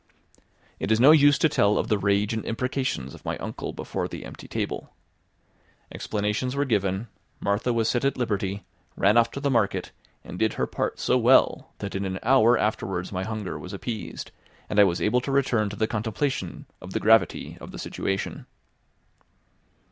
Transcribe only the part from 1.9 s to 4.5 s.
rage and imprecations of my uncle before the empty